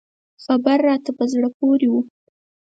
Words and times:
خبر 0.43 0.77
راته 0.87 1.11
په 1.17 1.23
زړه 1.31 1.49
پورې 1.57 1.87
و. 1.93 1.95